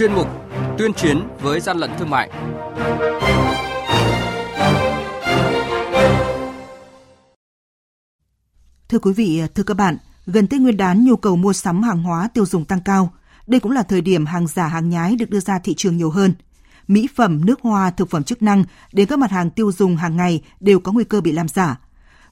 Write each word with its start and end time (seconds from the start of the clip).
chuyên 0.00 0.14
mục 0.14 0.28
Tuyên 0.78 0.94
chiến 0.94 1.20
với 1.40 1.60
gian 1.60 1.78
lận 1.78 1.90
thương 1.98 2.10
mại. 2.10 2.30
Thưa 8.88 8.98
quý 8.98 9.12
vị, 9.12 9.42
thưa 9.54 9.62
các 9.62 9.76
bạn, 9.76 9.96
gần 10.26 10.46
Tết 10.46 10.60
Nguyên 10.60 10.76
đán 10.76 11.04
nhu 11.04 11.16
cầu 11.16 11.36
mua 11.36 11.52
sắm 11.52 11.82
hàng 11.82 12.02
hóa 12.02 12.28
tiêu 12.34 12.46
dùng 12.46 12.64
tăng 12.64 12.80
cao. 12.80 13.12
Đây 13.46 13.60
cũng 13.60 13.72
là 13.72 13.82
thời 13.82 14.00
điểm 14.00 14.26
hàng 14.26 14.46
giả 14.46 14.66
hàng 14.66 14.88
nhái 14.88 15.16
được 15.16 15.30
đưa 15.30 15.40
ra 15.40 15.58
thị 15.58 15.74
trường 15.76 15.96
nhiều 15.96 16.10
hơn. 16.10 16.34
Mỹ 16.88 17.08
phẩm, 17.14 17.44
nước 17.44 17.60
hoa, 17.62 17.90
thực 17.90 18.10
phẩm 18.10 18.24
chức 18.24 18.42
năng 18.42 18.64
đến 18.92 19.08
các 19.08 19.18
mặt 19.18 19.30
hàng 19.30 19.50
tiêu 19.50 19.72
dùng 19.72 19.96
hàng 19.96 20.16
ngày 20.16 20.42
đều 20.60 20.80
có 20.80 20.92
nguy 20.92 21.04
cơ 21.04 21.20
bị 21.20 21.32
làm 21.32 21.48
giả. 21.48 21.78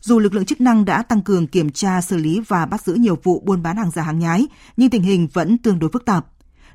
Dù 0.00 0.19
lực 0.19 0.34
lượng 0.34 0.45
chức 0.45 0.60
năng 0.60 0.84
đã 0.84 1.02
tăng 1.02 1.23
cường 1.23 1.46
kiểm 1.46 1.70
tra, 1.70 2.00
xử 2.00 2.16
lý 2.16 2.41
và 2.48 2.66
bắt 2.66 2.82
giữ 2.82 2.95
nhiều 2.95 3.19
vụ 3.23 3.41
buôn 3.41 3.62
bán 3.62 3.77
hàng 3.77 3.91
giả 3.91 4.02
hàng 4.02 4.19
nhái, 4.19 4.46
nhưng 4.77 4.91
tình 4.91 5.02
hình 5.02 5.28
vẫn 5.32 5.59
tương 5.59 5.78
đối 5.78 5.91
phức 5.91 6.05
tạp. 6.05 6.27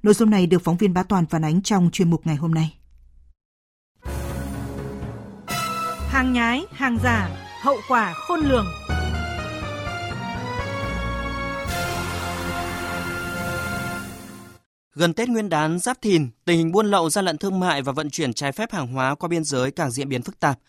Nội 0.03 0.13
dung 0.13 0.29
này 0.29 0.47
được 0.47 0.63
phóng 0.63 0.77
viên 0.77 0.93
Bá 0.93 1.03
Toàn 1.03 1.25
phản 1.25 1.45
ánh 1.45 1.61
trong 1.61 1.89
chuyên 1.91 2.09
mục 2.09 2.27
ngày 2.27 2.35
hôm 2.35 2.53
nay. 2.53 2.77
Hàng 6.09 6.33
nhái, 6.33 6.65
hàng 6.71 6.97
giả, 7.03 7.29
hậu 7.61 7.77
quả 7.87 8.13
khôn 8.13 8.39
lường. 8.39 8.65
Gần 14.95 15.13
Tết 15.13 15.29
Nguyên 15.29 15.49
đán 15.49 15.79
Giáp 15.79 16.01
Thìn, 16.01 16.29
tình 16.45 16.57
hình 16.57 16.71
buôn 16.71 16.91
lậu, 16.91 17.09
gian 17.09 17.25
lận 17.25 17.37
thương 17.37 17.59
mại 17.59 17.81
và 17.81 17.91
vận 17.91 18.09
chuyển 18.09 18.33
trái 18.33 18.51
phép 18.51 18.71
hàng 18.71 18.87
hóa 18.87 19.15
qua 19.15 19.27
biên 19.27 19.43
giới 19.43 19.71
càng 19.71 19.91
diễn 19.91 20.09
biến 20.09 20.21
phức 20.21 20.39
tạp. 20.39 20.59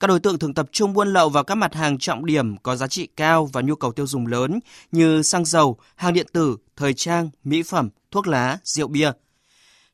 Các 0.00 0.06
đối 0.06 0.20
tượng 0.20 0.38
thường 0.38 0.54
tập 0.54 0.66
trung 0.72 0.92
buôn 0.92 1.12
lậu 1.12 1.28
vào 1.28 1.44
các 1.44 1.54
mặt 1.54 1.74
hàng 1.74 1.98
trọng 1.98 2.26
điểm 2.26 2.56
có 2.56 2.76
giá 2.76 2.86
trị 2.86 3.08
cao 3.16 3.46
và 3.52 3.60
nhu 3.60 3.74
cầu 3.74 3.92
tiêu 3.92 4.06
dùng 4.06 4.26
lớn 4.26 4.60
như 4.92 5.22
xăng 5.22 5.44
dầu, 5.44 5.78
hàng 5.96 6.14
điện 6.14 6.26
tử, 6.32 6.56
thời 6.78 6.94
trang, 6.94 7.30
mỹ 7.44 7.62
phẩm, 7.62 7.88
thuốc 8.10 8.26
lá, 8.26 8.58
rượu 8.64 8.88
bia. 8.88 9.12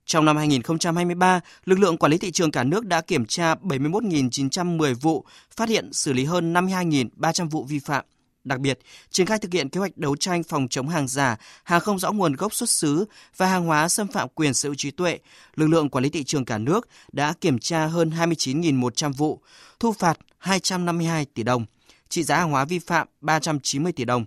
Trong 0.06 0.24
năm 0.24 0.36
2023, 0.36 1.40
lực 1.64 1.78
lượng 1.78 1.96
quản 1.96 2.12
lý 2.12 2.18
thị 2.18 2.30
trường 2.30 2.50
cả 2.50 2.64
nước 2.64 2.86
đã 2.86 3.00
kiểm 3.00 3.26
tra 3.26 3.54
71.910 3.54 4.94
vụ, 4.94 5.24
phát 5.56 5.68
hiện 5.68 5.92
xử 5.92 6.12
lý 6.12 6.24
hơn 6.24 6.52
52.300 6.52 7.48
vụ 7.48 7.64
vi 7.64 7.78
phạm. 7.78 8.04
Đặc 8.44 8.60
biệt, 8.60 8.78
triển 9.10 9.26
khai 9.26 9.38
thực 9.38 9.52
hiện 9.52 9.68
kế 9.68 9.80
hoạch 9.80 9.96
đấu 9.96 10.16
tranh 10.16 10.42
phòng 10.42 10.68
chống 10.68 10.88
hàng 10.88 11.08
giả, 11.08 11.36
hàng 11.64 11.80
không 11.80 11.98
rõ 11.98 12.12
nguồn 12.12 12.32
gốc 12.32 12.54
xuất 12.54 12.70
xứ 12.70 13.04
và 13.36 13.46
hàng 13.46 13.66
hóa 13.66 13.88
xâm 13.88 14.08
phạm 14.08 14.28
quyền 14.34 14.54
sở 14.54 14.68
hữu 14.68 14.74
trí 14.74 14.90
tuệ, 14.90 15.18
lực 15.54 15.66
lượng 15.66 15.88
quản 15.88 16.04
lý 16.04 16.10
thị 16.10 16.24
trường 16.24 16.44
cả 16.44 16.58
nước 16.58 16.88
đã 17.12 17.34
kiểm 17.40 17.58
tra 17.58 17.86
hơn 17.86 18.10
29.100 18.10 19.12
vụ, 19.12 19.40
thu 19.80 19.92
phạt 19.92 20.18
252 20.38 21.24
tỷ 21.24 21.42
đồng, 21.42 21.66
trị 22.08 22.22
giá 22.22 22.36
hàng 22.36 22.50
hóa 22.50 22.64
vi 22.64 22.78
phạm 22.78 23.08
390 23.20 23.92
tỷ 23.92 24.04
đồng. 24.04 24.24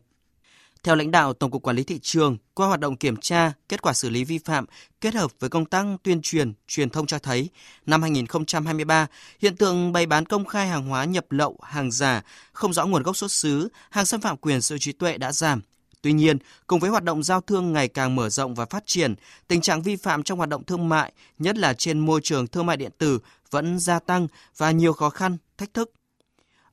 Theo 0.83 0.95
lãnh 0.95 1.11
đạo 1.11 1.33
Tổng 1.33 1.51
cục 1.51 1.63
Quản 1.63 1.75
lý 1.75 1.83
thị 1.83 1.99
trường, 2.01 2.37
qua 2.53 2.67
hoạt 2.67 2.79
động 2.79 2.97
kiểm 2.97 3.17
tra, 3.17 3.53
kết 3.69 3.81
quả 3.81 3.93
xử 3.93 4.09
lý 4.09 4.23
vi 4.23 4.37
phạm 4.37 4.65
kết 5.01 5.13
hợp 5.13 5.31
với 5.39 5.49
công 5.49 5.65
tác 5.65 5.85
tuyên 6.03 6.21
truyền, 6.21 6.53
truyền 6.67 6.89
thông 6.89 7.05
cho 7.05 7.19
thấy, 7.19 7.49
năm 7.85 8.01
2023, 8.01 9.07
hiện 9.41 9.55
tượng 9.55 9.91
bày 9.91 10.05
bán 10.05 10.25
công 10.25 10.45
khai 10.45 10.67
hàng 10.67 10.87
hóa 10.87 11.05
nhập 11.05 11.31
lậu, 11.31 11.57
hàng 11.63 11.91
giả, 11.91 12.21
không 12.51 12.73
rõ 12.73 12.85
nguồn 12.85 13.03
gốc 13.03 13.17
xuất 13.17 13.31
xứ, 13.31 13.69
hàng 13.89 14.05
xâm 14.05 14.21
phạm 14.21 14.37
quyền 14.37 14.61
sở 14.61 14.77
trí 14.77 14.91
tuệ 14.91 15.17
đã 15.17 15.31
giảm. 15.31 15.61
Tuy 16.01 16.13
nhiên, 16.13 16.37
cùng 16.67 16.79
với 16.79 16.89
hoạt 16.89 17.03
động 17.03 17.23
giao 17.23 17.41
thương 17.41 17.73
ngày 17.73 17.87
càng 17.87 18.15
mở 18.15 18.29
rộng 18.29 18.55
và 18.55 18.65
phát 18.65 18.83
triển, 18.85 19.15
tình 19.47 19.61
trạng 19.61 19.81
vi 19.81 19.95
phạm 19.95 20.23
trong 20.23 20.37
hoạt 20.37 20.49
động 20.49 20.63
thương 20.63 20.89
mại, 20.89 21.13
nhất 21.39 21.57
là 21.57 21.73
trên 21.73 21.99
môi 21.99 22.21
trường 22.23 22.47
thương 22.47 22.65
mại 22.65 22.77
điện 22.77 22.91
tử, 22.97 23.19
vẫn 23.51 23.79
gia 23.79 23.99
tăng 23.99 24.27
và 24.57 24.71
nhiều 24.71 24.93
khó 24.93 25.09
khăn, 25.09 25.37
thách 25.57 25.73
thức 25.73 25.91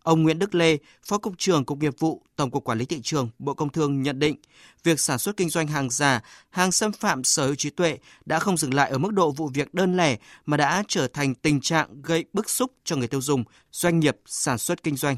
Ông 0.04 0.22
Nguyễn 0.22 0.38
Đức 0.38 0.54
Lê, 0.54 0.78
Phó 1.06 1.18
Cục 1.18 1.34
trưởng 1.38 1.64
Cục 1.64 1.78
Nghiệp 1.78 1.94
vụ 1.98 2.22
Tổng 2.36 2.50
cục 2.50 2.64
Quản 2.64 2.78
lý 2.78 2.84
Thị 2.84 3.00
trường 3.02 3.30
Bộ 3.38 3.54
Công 3.54 3.68
Thương 3.68 4.02
nhận 4.02 4.18
định, 4.18 4.36
việc 4.82 5.00
sản 5.00 5.18
xuất 5.18 5.36
kinh 5.36 5.48
doanh 5.48 5.66
hàng 5.66 5.90
giả, 5.90 6.22
hàng 6.50 6.72
xâm 6.72 6.92
phạm 6.92 7.24
sở 7.24 7.46
hữu 7.46 7.54
trí 7.54 7.70
tuệ 7.70 7.98
đã 8.26 8.38
không 8.38 8.56
dừng 8.56 8.74
lại 8.74 8.90
ở 8.90 8.98
mức 8.98 9.12
độ 9.12 9.30
vụ 9.30 9.50
việc 9.54 9.74
đơn 9.74 9.96
lẻ 9.96 10.16
mà 10.46 10.56
đã 10.56 10.82
trở 10.88 11.08
thành 11.08 11.34
tình 11.34 11.60
trạng 11.60 12.02
gây 12.02 12.24
bức 12.32 12.50
xúc 12.50 12.72
cho 12.84 12.96
người 12.96 13.08
tiêu 13.08 13.20
dùng, 13.20 13.44
doanh 13.72 14.00
nghiệp 14.00 14.16
sản 14.26 14.58
xuất 14.58 14.82
kinh 14.82 14.96
doanh 14.96 15.16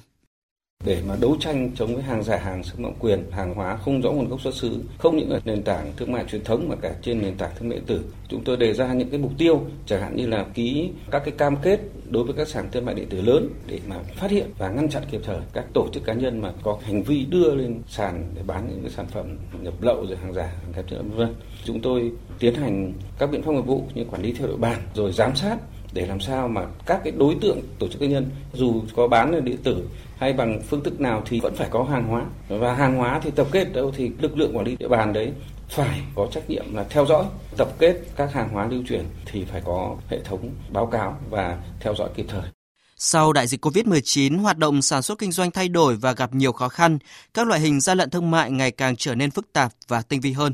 để 0.87 1.03
mà 1.09 1.17
đấu 1.21 1.37
tranh 1.41 1.71
chống 1.75 1.95
với 1.95 2.03
hàng 2.03 2.23
giả, 2.23 2.37
hàng 2.37 2.65
xâm 2.65 2.83
phạm 2.83 2.95
quyền, 2.99 3.31
hàng 3.31 3.55
hóa 3.55 3.77
không 3.77 4.01
rõ 4.01 4.11
nguồn 4.13 4.29
gốc 4.29 4.41
xuất 4.41 4.55
xứ, 4.55 4.81
không 4.99 5.17
những 5.17 5.31
ở 5.31 5.41
nền 5.45 5.63
tảng 5.63 5.93
thương 5.97 6.13
mại 6.13 6.25
truyền 6.25 6.45
thống 6.45 6.69
mà 6.69 6.77
cả 6.77 6.95
trên 7.03 7.23
nền 7.23 7.37
tảng 7.37 7.51
thương 7.59 7.69
mại 7.69 7.79
điện 7.79 7.87
tử, 7.87 8.05
chúng 8.29 8.45
tôi 8.45 8.57
đề 8.57 8.73
ra 8.73 8.93
những 8.93 9.11
cái 9.11 9.21
mục 9.21 9.33
tiêu, 9.39 9.61
chẳng 9.87 10.01
hạn 10.01 10.17
như 10.17 10.27
là 10.27 10.45
ký 10.55 10.91
các 11.11 11.23
cái 11.25 11.35
cam 11.39 11.57
kết 11.57 11.81
đối 12.11 12.25
với 12.25 12.35
các 12.35 12.49
sàn 12.49 12.69
thương 12.73 12.85
mại 12.85 12.95
điện 12.95 13.09
tử 13.09 13.21
lớn 13.21 13.49
để 13.67 13.81
mà 13.89 13.97
phát 14.17 14.31
hiện 14.31 14.47
và 14.59 14.69
ngăn 14.69 14.89
chặn 14.89 15.03
kịp 15.11 15.21
thời 15.25 15.39
các 15.53 15.65
tổ 15.75 15.89
chức 15.93 16.05
cá 16.05 16.13
nhân 16.13 16.41
mà 16.41 16.53
có 16.63 16.79
hành 16.83 17.03
vi 17.03 17.25
đưa 17.25 17.55
lên 17.55 17.83
sàn 17.89 18.31
để 18.35 18.43
bán 18.47 18.69
những 18.69 18.81
cái 18.83 18.91
sản 18.91 19.07
phẩm 19.07 19.39
nhập 19.63 19.75
lậu 19.81 20.07
rồi 20.07 20.17
hàng 20.17 20.33
giả, 20.33 20.43
hàng 20.43 20.73
kém 20.73 20.85
chất 20.87 20.97
lượng 20.99 21.11
vân. 21.17 21.35
Chúng 21.65 21.81
tôi 21.81 22.13
tiến 22.39 22.55
hành 22.55 22.93
các 23.19 23.31
biện 23.31 23.43
pháp 23.43 23.53
nghiệp 23.53 23.67
vụ 23.67 23.85
như 23.95 24.05
quản 24.11 24.23
lý 24.23 24.33
theo 24.33 24.49
địa 24.49 24.57
bàn, 24.57 24.81
rồi 24.95 25.13
giám 25.13 25.37
sát 25.37 25.57
để 25.97 26.07
làm 26.07 26.21
sao 26.21 26.49
mà 26.49 26.63
các 26.87 27.01
cái 27.05 27.13
đối 27.17 27.37
tượng 27.41 27.61
tổ 27.79 27.89
chức 27.89 28.01
cá 28.01 28.07
nhân 28.07 28.31
dù 28.53 28.83
có 28.97 29.09
bán 29.09 29.33
ở 29.33 29.41
điện 29.41 29.57
tử 29.63 29.89
hay 30.19 30.33
bằng 30.33 30.63
phương 30.69 30.83
thức 30.83 31.01
nào 31.01 31.23
thì 31.27 31.41
vẫn 31.41 31.55
phải 31.55 31.69
có 31.71 31.85
hàng 31.85 32.05
hóa 32.05 32.25
và 32.49 32.75
hàng 32.75 32.97
hóa 32.97 33.21
thì 33.23 33.31
tập 33.31 33.47
kết 33.53 33.73
đâu 33.73 33.93
thì 33.97 34.11
lực 34.21 34.39
lượng 34.39 34.57
quản 34.57 34.67
lý 34.67 34.77
địa 34.77 34.89
bàn 34.89 35.13
đấy 35.13 35.33
phải 35.69 36.01
có 36.15 36.29
trách 36.33 36.51
nhiệm 36.51 36.75
là 36.75 36.85
theo 36.91 37.07
dõi 37.07 37.25
tập 37.57 37.69
kết 37.79 37.97
các 38.17 38.33
hàng 38.33 38.49
hóa 38.49 38.67
lưu 38.67 38.83
chuyển 38.89 39.05
thì 39.27 39.45
phải 39.45 39.63
có 39.65 39.97
hệ 40.09 40.21
thống 40.25 40.51
báo 40.73 40.87
cáo 40.87 41.19
và 41.31 41.59
theo 41.81 41.95
dõi 41.95 42.09
kịp 42.17 42.27
thời. 42.29 42.51
Sau 42.97 43.33
đại 43.33 43.47
dịch 43.47 43.65
COVID-19, 43.65 44.41
hoạt 44.41 44.59
động 44.59 44.83
sản 44.83 45.03
xuất 45.03 45.19
kinh 45.19 45.33
doanh 45.33 45.51
thay 45.51 45.69
đổi 45.69 45.97
và 45.97 46.13
gặp 46.13 46.35
nhiều 46.35 46.53
khó 46.53 46.69
khăn, 46.69 46.99
các 47.35 47.47
loại 47.47 47.61
hình 47.61 47.81
gian 47.81 47.99
lận 47.99 48.11
thương 48.11 48.31
mại 48.31 48.51
ngày 48.51 48.71
càng 48.71 48.97
trở 48.97 49.15
nên 49.15 49.31
phức 49.31 49.53
tạp 49.53 49.73
và 49.89 50.03
tinh 50.03 50.21
vi 50.21 50.33
hơn. 50.33 50.53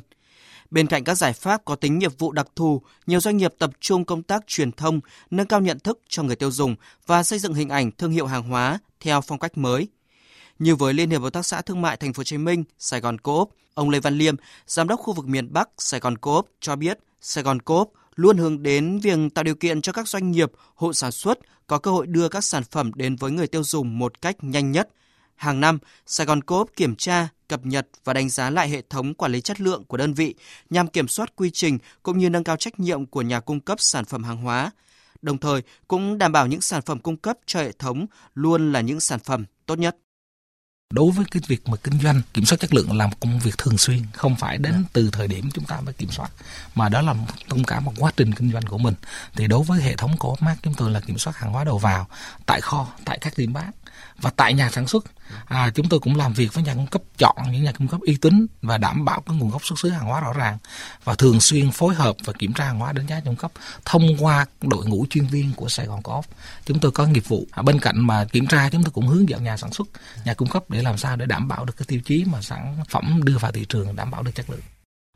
Bên 0.72 0.86
cạnh 0.86 1.04
các 1.04 1.14
giải 1.14 1.32
pháp 1.32 1.64
có 1.64 1.76
tính 1.76 1.98
nghiệp 1.98 2.18
vụ 2.18 2.32
đặc 2.32 2.46
thù, 2.56 2.82
nhiều 3.06 3.20
doanh 3.20 3.36
nghiệp 3.36 3.54
tập 3.58 3.70
trung 3.80 4.04
công 4.04 4.22
tác 4.22 4.46
truyền 4.46 4.72
thông, 4.72 5.00
nâng 5.30 5.46
cao 5.46 5.60
nhận 5.60 5.78
thức 5.78 6.00
cho 6.08 6.22
người 6.22 6.36
tiêu 6.36 6.50
dùng 6.50 6.76
và 7.06 7.22
xây 7.22 7.38
dựng 7.38 7.54
hình 7.54 7.68
ảnh 7.68 7.90
thương 7.92 8.10
hiệu 8.10 8.26
hàng 8.26 8.42
hóa 8.42 8.78
theo 9.00 9.20
phong 9.20 9.38
cách 9.38 9.58
mới. 9.58 9.88
Như 10.58 10.76
với 10.76 10.94
Liên 10.94 11.10
hiệp 11.10 11.22
Hợp 11.22 11.32
tác 11.32 11.46
xã 11.46 11.60
Thương 11.60 11.82
mại 11.82 11.96
Thành 11.96 12.12
phố 12.12 12.20
Hồ 12.20 12.24
Chí 12.24 12.38
Minh, 12.38 12.64
Sài 12.78 13.00
Gòn 13.00 13.18
Coop, 13.18 13.50
ông 13.74 13.90
Lê 13.90 14.00
Văn 14.00 14.18
Liêm, 14.18 14.34
giám 14.66 14.88
đốc 14.88 15.00
khu 15.00 15.12
vực 15.12 15.26
miền 15.26 15.52
Bắc 15.52 15.68
Sài 15.78 16.00
Gòn 16.00 16.18
Coop 16.18 16.48
cho 16.60 16.76
biết, 16.76 16.98
Sài 17.20 17.44
Gòn 17.44 17.62
Coop 17.62 17.92
luôn 18.14 18.38
hướng 18.38 18.62
đến 18.62 18.98
việc 18.98 19.18
tạo 19.34 19.44
điều 19.44 19.54
kiện 19.54 19.82
cho 19.82 19.92
các 19.92 20.08
doanh 20.08 20.30
nghiệp, 20.30 20.52
hộ 20.74 20.92
sản 20.92 21.12
xuất 21.12 21.38
có 21.66 21.78
cơ 21.78 21.90
hội 21.90 22.06
đưa 22.06 22.28
các 22.28 22.44
sản 22.44 22.62
phẩm 22.70 22.90
đến 22.94 23.16
với 23.16 23.30
người 23.30 23.46
tiêu 23.46 23.62
dùng 23.64 23.98
một 23.98 24.22
cách 24.22 24.36
nhanh 24.40 24.72
nhất. 24.72 24.88
Hàng 25.42 25.60
năm, 25.60 25.78
Sài 26.06 26.26
Gòn 26.26 26.42
Co-op 26.42 26.70
kiểm 26.76 26.96
tra, 26.96 27.28
cập 27.48 27.66
nhật 27.66 27.88
và 28.04 28.12
đánh 28.12 28.28
giá 28.28 28.50
lại 28.50 28.68
hệ 28.68 28.82
thống 28.90 29.14
quản 29.14 29.32
lý 29.32 29.40
chất 29.40 29.60
lượng 29.60 29.84
của 29.84 29.96
đơn 29.96 30.14
vị 30.14 30.34
nhằm 30.70 30.88
kiểm 30.88 31.08
soát 31.08 31.36
quy 31.36 31.50
trình 31.50 31.78
cũng 32.02 32.18
như 32.18 32.30
nâng 32.30 32.44
cao 32.44 32.56
trách 32.56 32.80
nhiệm 32.80 33.06
của 33.06 33.22
nhà 33.22 33.40
cung 33.40 33.60
cấp 33.60 33.80
sản 33.80 34.04
phẩm 34.04 34.24
hàng 34.24 34.36
hóa. 34.36 34.70
Đồng 35.22 35.38
thời 35.38 35.62
cũng 35.88 36.18
đảm 36.18 36.32
bảo 36.32 36.46
những 36.46 36.60
sản 36.60 36.82
phẩm 36.82 36.98
cung 36.98 37.16
cấp 37.16 37.38
cho 37.46 37.60
hệ 37.60 37.72
thống 37.72 38.06
luôn 38.34 38.72
là 38.72 38.80
những 38.80 39.00
sản 39.00 39.18
phẩm 39.18 39.44
tốt 39.66 39.78
nhất 39.78 39.96
đối 40.92 41.10
với 41.10 41.24
cái 41.30 41.42
việc 41.46 41.68
mà 41.68 41.76
kinh 41.76 41.98
doanh 42.02 42.22
kiểm 42.34 42.44
soát 42.44 42.58
chất 42.60 42.74
lượng 42.74 42.96
là 42.96 43.06
một 43.06 43.16
công 43.20 43.38
việc 43.38 43.58
thường 43.58 43.78
xuyên 43.78 44.02
không 44.12 44.36
phải 44.36 44.58
đến 44.58 44.72
dạ. 44.72 44.88
từ 44.92 45.10
thời 45.12 45.28
điểm 45.28 45.50
chúng 45.54 45.64
ta 45.64 45.80
mới 45.80 45.94
kiểm 45.94 46.10
soát 46.10 46.30
mà 46.74 46.88
đó 46.88 47.00
là 47.00 47.14
trong 47.48 47.64
cả 47.64 47.80
một 47.80 47.92
quá 47.98 48.12
trình 48.16 48.32
kinh 48.32 48.52
doanh 48.52 48.62
của 48.62 48.78
mình 48.78 48.94
thì 49.36 49.46
đối 49.46 49.62
với 49.62 49.80
hệ 49.82 49.96
thống 49.96 50.16
của 50.18 50.36
mát 50.40 50.56
chúng 50.62 50.74
tôi 50.74 50.90
là 50.90 51.00
kiểm 51.00 51.18
soát 51.18 51.36
hàng 51.36 51.52
hóa 51.52 51.64
đầu 51.64 51.78
vào 51.78 52.06
tại 52.46 52.60
kho 52.60 52.88
tại 53.04 53.18
các 53.20 53.32
điểm 53.36 53.52
bán 53.52 53.70
và 54.20 54.30
tại 54.36 54.54
nhà 54.54 54.70
sản 54.70 54.86
xuất. 54.86 55.04
À, 55.44 55.70
chúng 55.74 55.88
tôi 55.88 56.00
cũng 56.00 56.16
làm 56.16 56.32
việc 56.32 56.54
với 56.54 56.64
nhà 56.64 56.74
cung 56.74 56.86
cấp 56.86 57.02
chọn 57.18 57.36
những 57.52 57.64
nhà 57.64 57.72
cung 57.72 57.88
cấp 57.88 58.00
uy 58.00 58.16
tín 58.16 58.46
và 58.62 58.78
đảm 58.78 59.04
bảo 59.04 59.20
cái 59.20 59.36
nguồn 59.36 59.50
gốc 59.50 59.64
xuất 59.64 59.78
xứ 59.78 59.88
hàng 59.88 60.06
hóa 60.06 60.20
rõ 60.20 60.32
ràng 60.32 60.58
và 61.04 61.14
thường 61.14 61.40
xuyên 61.40 61.70
phối 61.70 61.94
hợp 61.94 62.16
và 62.24 62.32
kiểm 62.32 62.52
tra 62.52 62.64
hàng 62.64 62.78
hóa 62.78 62.92
đánh 62.92 63.06
giá 63.06 63.20
cung 63.24 63.36
cấp 63.36 63.52
thông 63.84 64.02
qua 64.18 64.46
đội 64.60 64.86
ngũ 64.86 65.06
chuyên 65.10 65.26
viên 65.26 65.52
của 65.56 65.68
Sài 65.68 65.86
Gòn 65.86 66.02
Co-op. 66.02 66.24
Chúng 66.64 66.78
tôi 66.78 66.92
có 66.92 67.06
nghiệp 67.06 67.28
vụ. 67.28 67.46
À, 67.50 67.62
bên 67.62 67.80
cạnh 67.80 68.06
mà 68.06 68.24
kiểm 68.24 68.46
tra 68.46 68.70
chúng 68.70 68.82
tôi 68.82 68.90
cũng 68.92 69.06
hướng 69.06 69.28
dẫn 69.28 69.44
nhà 69.44 69.56
sản 69.56 69.72
xuất 69.72 69.88
nhà 70.24 70.34
cung 70.34 70.48
cấp 70.48 70.70
để 70.70 70.82
làm 70.82 70.98
sao 70.98 71.16
để 71.16 71.26
đảm 71.26 71.48
bảo 71.48 71.64
được 71.64 71.76
cái 71.76 71.86
tiêu 71.88 72.00
chí 72.04 72.24
mà 72.24 72.42
sản 72.42 72.76
phẩm 72.88 73.20
đưa 73.24 73.38
vào 73.38 73.52
thị 73.52 73.66
trường 73.68 73.96
đảm 73.96 74.10
bảo 74.10 74.22
được 74.22 74.34
chất 74.34 74.50
lượng. 74.50 74.60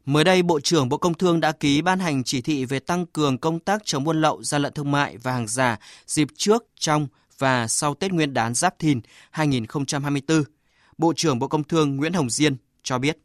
Mới 0.07 0.25
đây, 0.25 0.43
Bộ 0.43 0.61
trưởng 0.61 0.89
Bộ 0.89 0.97
Công 0.97 1.15
Thương 1.15 1.41
đã 1.41 1.53
ký 1.53 1.83
ban 1.83 1.99
hành 1.99 2.25
chỉ 2.25 2.41
thị 2.41 2.65
về 2.65 2.79
tăng 2.79 3.07
cường 3.07 3.39
công 3.39 3.61
tác 3.61 3.83
chống 3.85 4.05
buôn 4.05 4.21
lậu, 4.21 4.43
gian 4.43 4.63
lận 4.63 4.73
thương 4.73 4.91
mại 4.91 5.17
và 5.17 5.33
hàng 5.33 5.49
giả 5.49 5.79
dịp 6.07 6.29
trước, 6.37 6.65
trong 6.81 7.09
và 7.39 7.67
sau 7.69 7.95
Tết 7.95 8.13
Nguyên 8.13 8.35
đán 8.35 8.55
Giáp 8.55 8.79
Thìn 8.79 9.01
2024. 9.31 10.43
Bộ 10.99 11.13
trưởng 11.17 11.39
Bộ 11.39 11.49
Công 11.49 11.65
Thương 11.65 11.97
Nguyễn 11.97 12.13
Hồng 12.13 12.31
Diên 12.31 12.57
cho 12.83 12.99
biết. 12.99 13.19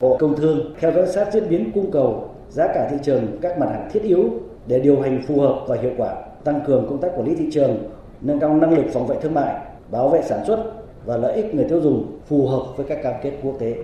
Bộ 0.00 0.16
Công 0.20 0.36
Thương 0.36 0.74
theo 0.80 0.92
dõi 0.92 1.06
sát 1.14 1.30
diễn 1.32 1.48
biến 1.48 1.70
cung 1.74 1.90
cầu, 1.92 2.34
giá 2.48 2.66
cả 2.74 2.88
thị 2.90 2.96
trường 3.04 3.38
các 3.42 3.58
mặt 3.58 3.66
hàng 3.72 3.90
thiết 3.92 4.02
yếu 4.02 4.30
để 4.66 4.80
điều 4.80 5.00
hành 5.00 5.22
phù 5.28 5.40
hợp 5.40 5.64
và 5.68 5.76
hiệu 5.82 5.92
quả, 5.96 6.14
tăng 6.44 6.60
cường 6.66 6.86
công 6.88 7.00
tác 7.00 7.08
quản 7.16 7.28
lý 7.28 7.34
thị 7.34 7.44
trường, 7.52 7.90
nâng 8.20 8.40
cao 8.40 8.54
năng 8.56 8.74
lực 8.74 8.84
phòng 8.92 9.06
vệ 9.06 9.16
thương 9.22 9.34
mại, 9.34 9.66
bảo 9.90 10.08
vệ 10.08 10.22
sản 10.28 10.44
xuất 10.46 10.72
và 11.04 11.16
lợi 11.16 11.34
ích 11.42 11.54
người 11.54 11.66
tiêu 11.68 11.80
dùng 11.80 12.20
phù 12.26 12.48
hợp 12.48 12.76
với 12.76 12.86
các 12.88 12.98
cam 13.02 13.14
kết 13.22 13.40
quốc 13.42 13.56
tế. 13.60 13.74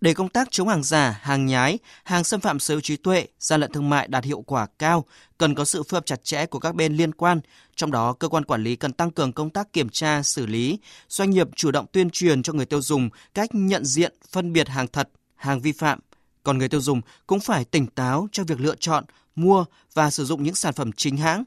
Để 0.00 0.14
công 0.14 0.28
tác 0.28 0.48
chống 0.50 0.68
hàng 0.68 0.82
giả, 0.82 1.20
hàng 1.22 1.46
nhái, 1.46 1.78
hàng 2.04 2.24
xâm 2.24 2.40
phạm 2.40 2.58
sở 2.58 2.74
hữu 2.74 2.80
trí 2.80 2.96
tuệ, 2.96 3.26
gian 3.40 3.60
lận 3.60 3.72
thương 3.72 3.90
mại 3.90 4.08
đạt 4.08 4.24
hiệu 4.24 4.40
quả 4.40 4.66
cao, 4.78 5.04
cần 5.38 5.54
có 5.54 5.64
sự 5.64 5.82
phối 5.82 5.96
hợp 5.96 6.06
chặt 6.06 6.24
chẽ 6.24 6.46
của 6.46 6.58
các 6.58 6.74
bên 6.74 6.96
liên 6.96 7.12
quan, 7.12 7.40
trong 7.76 7.90
đó 7.90 8.12
cơ 8.12 8.28
quan 8.28 8.44
quản 8.44 8.64
lý 8.64 8.76
cần 8.76 8.92
tăng 8.92 9.10
cường 9.10 9.32
công 9.32 9.50
tác 9.50 9.72
kiểm 9.72 9.88
tra, 9.88 10.22
xử 10.22 10.46
lý, 10.46 10.78
doanh 11.08 11.30
nghiệp 11.30 11.48
chủ 11.56 11.70
động 11.70 11.86
tuyên 11.92 12.10
truyền 12.10 12.42
cho 12.42 12.52
người 12.52 12.66
tiêu 12.66 12.82
dùng 12.82 13.10
cách 13.34 13.50
nhận 13.52 13.84
diện, 13.84 14.14
phân 14.30 14.52
biệt 14.52 14.68
hàng 14.68 14.86
thật, 14.88 15.08
hàng 15.36 15.60
vi 15.60 15.72
phạm. 15.72 15.98
Còn 16.42 16.58
người 16.58 16.68
tiêu 16.68 16.80
dùng 16.80 17.00
cũng 17.26 17.40
phải 17.40 17.64
tỉnh 17.64 17.86
táo 17.86 18.28
trong 18.32 18.46
việc 18.46 18.60
lựa 18.60 18.76
chọn, 18.80 19.04
mua 19.36 19.64
và 19.94 20.10
sử 20.10 20.24
dụng 20.24 20.42
những 20.42 20.54
sản 20.54 20.74
phẩm 20.74 20.92
chính 20.92 21.16
hãng. 21.16 21.44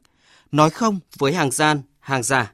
Nói 0.51 0.69
không 0.69 1.00
với 1.17 1.33
hàng 1.33 1.51
gian, 1.51 1.81
hàng 2.00 2.23
giả. 2.23 2.53